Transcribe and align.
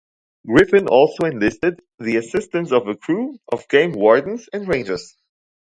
Griffin 0.47 0.87
also 0.87 1.25
enlisted 1.27 1.79
the 1.99 2.15
assistance 2.15 2.71
of 2.71 2.87
a 2.87 2.95
crew 2.97 3.37
of 3.53 3.67
game 3.69 3.91
wardens 3.91 4.49
and 4.51 4.67
rangers. 4.67 5.15